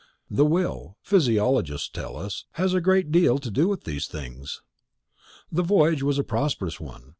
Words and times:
The 0.31 0.45
will, 0.45 0.97
physiologists 1.03 1.87
tell 1.87 2.17
us, 2.17 2.45
has 2.53 2.73
a 2.73 2.81
great 2.81 3.11
deal 3.11 3.37
to 3.37 3.51
do 3.51 3.67
with 3.67 3.83
these 3.83 4.07
things. 4.07 4.63
The 5.51 5.61
voyage 5.61 6.01
was 6.01 6.17
a 6.17 6.23
prosperous 6.23 6.79
one. 6.79 7.09